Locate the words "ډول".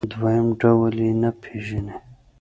0.61-0.95